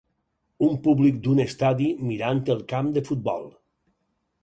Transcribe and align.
Un 0.67 0.73
públic 0.87 1.19
d'un 1.27 1.43
estadi 1.45 1.91
mirant 2.09 2.43
el 2.57 2.67
camp 2.75 2.93
de 2.97 3.09
futbol 3.11 3.51